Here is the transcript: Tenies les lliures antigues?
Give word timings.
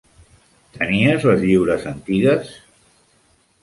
Tenies 0.77 1.27
les 1.31 1.39
lliures 1.45 1.87
antigues? 1.95 2.53